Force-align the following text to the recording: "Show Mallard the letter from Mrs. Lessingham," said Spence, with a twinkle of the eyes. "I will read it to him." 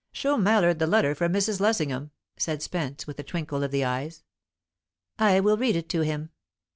"Show 0.11 0.35
Mallard 0.35 0.79
the 0.79 0.87
letter 0.87 1.13
from 1.13 1.31
Mrs. 1.31 1.59
Lessingham," 1.59 2.09
said 2.35 2.63
Spence, 2.63 3.05
with 3.05 3.19
a 3.19 3.23
twinkle 3.23 3.61
of 3.61 3.69
the 3.69 3.85
eyes. 3.85 4.23
"I 5.19 5.39
will 5.41 5.57
read 5.57 5.75
it 5.75 5.89
to 5.89 6.01
him." 6.01 6.31